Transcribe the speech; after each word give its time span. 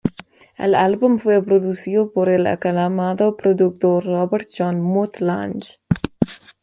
El 0.57 0.73
álbum 0.73 1.19
fue 1.19 1.45
producido 1.45 2.11
por 2.11 2.27
el 2.29 2.47
aclamado 2.47 3.37
productor 3.37 4.03
Robert 4.03 4.49
John 4.57 4.81
"Mutt" 4.81 5.17
Lange. 5.19 5.79